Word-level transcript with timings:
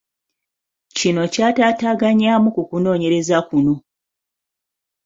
Kino 0.97 1.21
kyatataaganyaamu 1.33 2.49
ku 2.55 2.61
kunoonyereza 2.69 3.37
kuno. 3.47 3.75